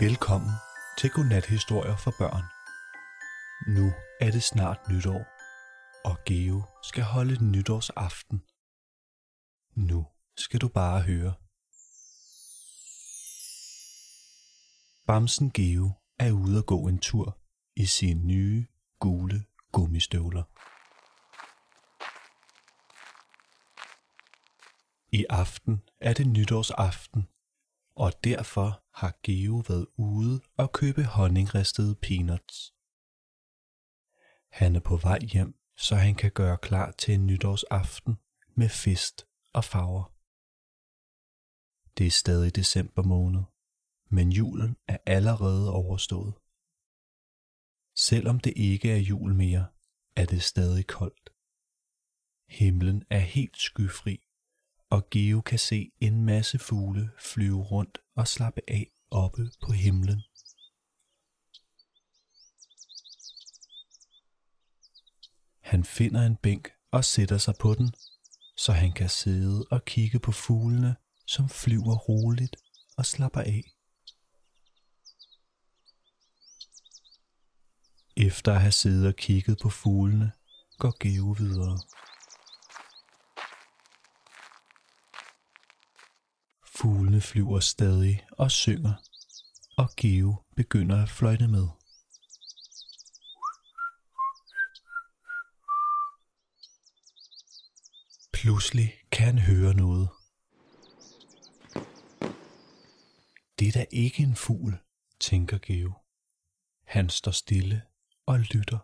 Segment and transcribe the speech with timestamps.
[0.00, 0.50] Velkommen
[0.98, 2.44] til Godnathistorier for børn.
[3.76, 5.22] Nu er det snart nytår,
[6.04, 8.42] og Geo skal holde nytårsaften.
[9.74, 10.06] Nu
[10.36, 11.34] skal du bare høre.
[15.06, 17.38] Bamsen Geo er ude at gå en tur
[17.76, 18.66] i sine nye
[19.00, 20.44] gule gummistøvler.
[25.12, 27.28] I aften er det nytårsaften,
[27.98, 32.74] og derfor har Geo været ude og købe honningristede peanuts.
[34.50, 38.18] Han er på vej hjem, så han kan gøre klar til en nytårsaften
[38.56, 40.04] med fest og farver.
[41.98, 43.42] Det er stadig december måned,
[44.10, 46.34] men julen er allerede overstået.
[47.96, 49.66] Selvom det ikke er jul mere,
[50.16, 51.30] er det stadig koldt.
[52.48, 54.27] Himlen er helt skyfri,
[54.90, 60.22] og Geo kan se en masse fugle flyve rundt og slappe af oppe på himlen.
[65.60, 67.92] Han finder en bænk og sætter sig på den,
[68.56, 70.96] så han kan sidde og kigge på fuglene,
[71.26, 72.56] som flyver roligt
[72.96, 73.62] og slapper af.
[78.16, 80.32] Efter at have siddet og kigget på fuglene,
[80.78, 81.78] går Geo videre.
[86.80, 88.94] Fuglene flyver stadig og synger,
[89.76, 91.68] og Geo begynder at fløjte med.
[98.32, 100.08] Pludselig kan han høre noget.
[103.58, 104.78] Det er da ikke en fugl,
[105.20, 105.92] tænker Geo.
[106.84, 107.82] Han står stille
[108.26, 108.78] og lytter.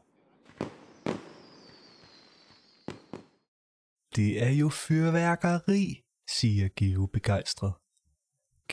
[4.17, 7.84] Det er jo fyrværkeri, siger Geo begejstret.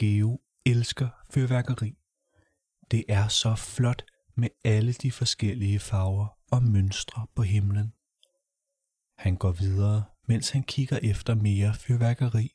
[0.01, 1.97] Geo elsker fyrværkeri.
[2.91, 4.03] Det er så flot
[4.35, 7.93] med alle de forskellige farver og mønstre på himlen.
[9.17, 12.47] Han går videre, mens han kigger efter mere fyrværkeri.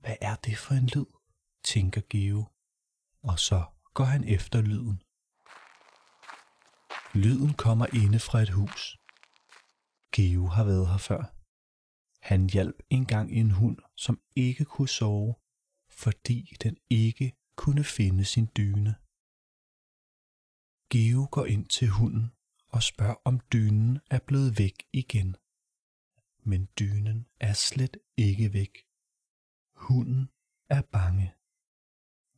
[0.00, 1.10] Hvad er det for en lyd?
[1.64, 2.44] tænker Geo.
[3.22, 5.02] Og så går han efter lyden.
[7.14, 8.98] Lyden kommer inde fra et hus.
[10.12, 11.37] Geo har været her før.
[12.22, 15.34] Han hjalp engang en hund, som ikke kunne sove,
[15.88, 18.94] fordi den ikke kunne finde sin dyne.
[20.92, 22.26] Geo går ind til hunden
[22.68, 25.36] og spørger, om dynen er blevet væk igen.
[26.50, 28.74] Men dynen er slet ikke væk.
[29.86, 30.30] Hunden
[30.76, 31.28] er bange.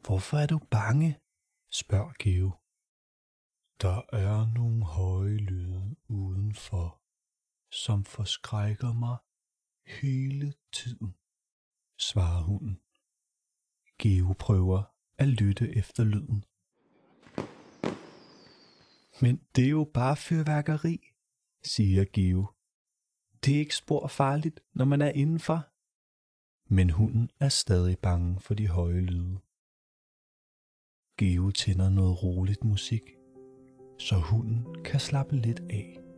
[0.04, 1.20] Hvorfor er du bange?
[1.70, 2.50] spørger Geo.
[3.82, 6.86] Der er nogle høje lyde udenfor,
[7.82, 9.16] som forskrækker mig
[10.00, 11.14] hele tiden,
[11.98, 12.80] svarer hunden.
[13.98, 14.82] Geo prøver
[15.18, 16.44] at lytte efter lyden.
[19.22, 21.00] Men det er jo bare fyrværkeri,
[21.64, 22.46] siger Geo.
[23.44, 25.66] Det er ikke spor farligt, når man er indenfor.
[26.74, 29.38] Men hunden er stadig bange for de høje lyde.
[31.18, 33.02] Geo tænder noget roligt musik,
[33.98, 36.09] så hunden kan slappe lidt af.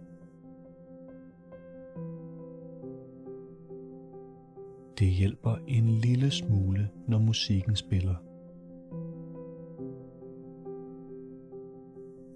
[4.99, 8.15] Det hjælper en lille smule, når musikken spiller.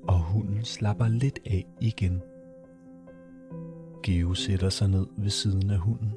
[0.09, 2.23] Og hunden slapper lidt af igen.
[4.03, 6.13] Geo sætter sig ned ved siden af hunden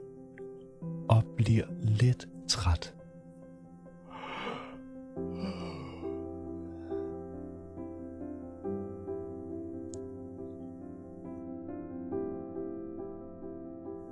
[1.10, 2.96] og bliver lidt træt.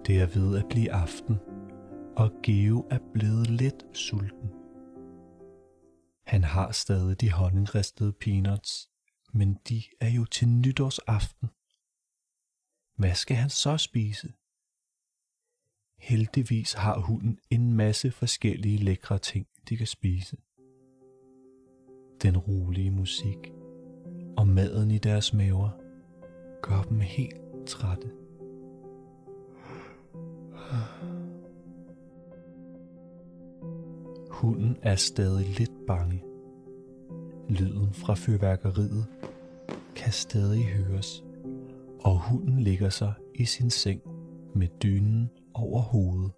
[0.07, 1.39] Det er ved at blive aften,
[2.17, 4.49] og Geo er blevet lidt sulten.
[6.25, 8.89] Han har stadig de honningristede peanuts,
[9.33, 11.49] men de er jo til nytårsaften.
[12.95, 14.33] Hvad skal han så spise?
[15.99, 20.37] Heldigvis har hunden en masse forskellige lækre ting, de kan spise.
[22.21, 23.51] Den rolige musik
[24.37, 25.69] og maden i deres maver
[26.61, 28.26] gør dem helt trætte.
[34.47, 36.23] Hunden er stadig lidt bange.
[37.49, 39.07] Lyden fra fyrværkeriet
[39.95, 41.23] kan stadig høres,
[41.99, 44.01] og hunden ligger sig i sin seng
[44.55, 46.33] med dynen over hovedet.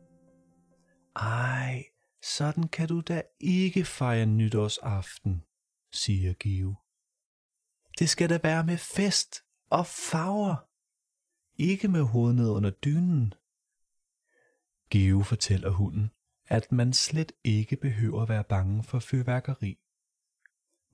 [1.15, 1.83] Ej,
[2.23, 5.43] sådan kan du da ikke fejre nytårsaften,
[5.93, 6.75] siger Give.
[7.99, 9.35] Det skal da være med fest
[9.69, 10.55] og farver.
[11.61, 13.33] Ikke med hovedet ned under dynen.
[14.89, 16.11] Give fortæller hunden,
[16.49, 19.77] at man slet ikke behøver være bange for fyrværkeri.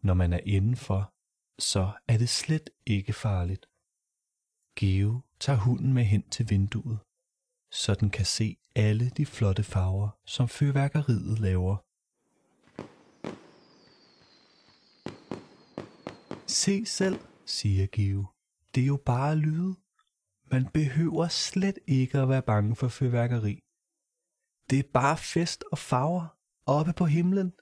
[0.01, 1.13] Når man er indenfor,
[1.59, 3.65] så er det slet ikke farligt.
[4.75, 6.99] Geo tager hunden med hen til vinduet,
[7.71, 11.77] så den kan se alle de flotte farver, som fyrværkeriet laver.
[16.47, 18.25] Se selv, siger Geo.
[18.75, 19.75] Det er jo bare lyde.
[20.51, 23.64] Man behøver slet ikke at være bange for fyrværkeri.
[24.69, 26.27] Det er bare fest og farver
[26.65, 27.53] oppe på himlen.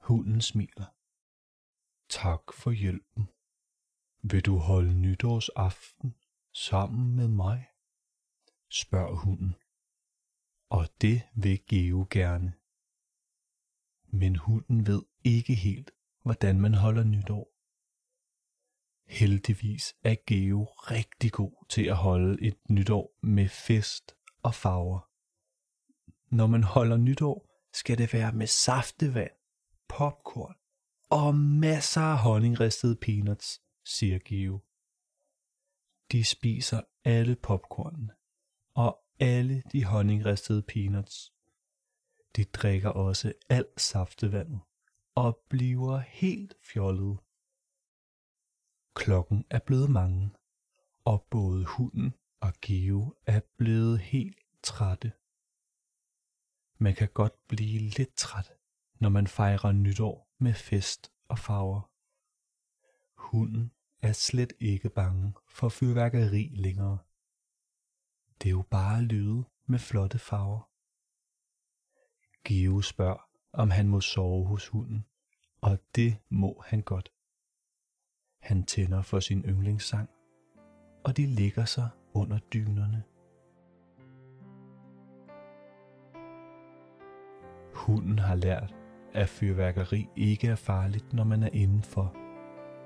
[0.00, 0.94] Hunden smiler.
[2.08, 3.28] Tak for hjælpen.
[4.22, 6.14] Vil du holde nytårsaften
[6.52, 7.66] sammen med mig?
[8.70, 9.54] spørger hunden.
[10.70, 12.54] Og det vil Geo gerne.
[14.04, 15.90] Men hunden ved ikke helt,
[16.22, 17.52] hvordan man holder nytår.
[19.06, 25.09] Heldigvis er Geo rigtig god til at holde et nytår med fest og farver.
[26.30, 29.30] Når man holder nytår, skal det være med saftevand,
[29.88, 30.54] popcorn
[31.10, 34.60] og masser af honningristede peanuts, siger Geo.
[36.12, 38.10] De spiser alle popcornen
[38.74, 41.32] og alle de honningristede peanuts.
[42.36, 44.60] De drikker også alt saftevandet
[45.14, 47.18] og bliver helt fjollet.
[48.94, 50.30] Klokken er blevet mange,
[51.04, 55.12] og både hunden og Geo er blevet helt trætte.
[56.82, 58.52] Man kan godt blive lidt træt,
[59.00, 61.90] når man fejrer nytår med fest og farver.
[63.16, 63.72] Hunden
[64.02, 66.98] er slet ikke bange for fyrværkeri længere.
[68.42, 70.70] Det er jo bare lyde med flotte farver.
[72.44, 75.04] Geo spørger, om han må sove hos hunden,
[75.60, 77.12] og det må han godt.
[78.40, 80.08] Han tænder for sin yndlingssang,
[81.04, 83.04] og de ligger sig under dynerne.
[87.80, 88.74] Hunden har lært,
[89.14, 92.14] at fyrværkeri ikke er farligt, når man er indenfor,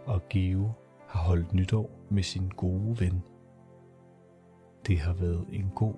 [0.06, 0.70] og Geo
[1.08, 3.22] har holdt nytår med sin gode ven.
[4.86, 5.94] Det har været en god.